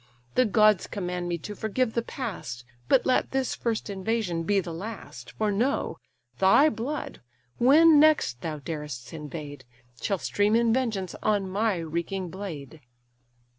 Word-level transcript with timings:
The 0.33 0.45
gods 0.45 0.87
command 0.87 1.29
me 1.29 1.37
to 1.37 1.53
forgive 1.55 1.93
the 1.93 2.01
past: 2.01 2.65
But 2.89 3.05
let 3.05 3.29
this 3.29 3.53
first 3.53 3.87
invasion 3.87 4.41
be 4.45 4.59
the 4.59 4.73
last: 4.73 5.29
For 5.33 5.51
know, 5.51 5.99
thy 6.39 6.69
blood, 6.69 7.21
when 7.59 7.99
next 7.99 8.41
thou 8.41 8.57
darest 8.57 9.13
invade, 9.13 9.63
Shall 10.01 10.17
stream 10.17 10.55
in 10.55 10.73
vengeance 10.73 11.13
on 11.21 11.47
my 11.47 11.75
reeking 11.75 12.31
blade." 12.31 12.81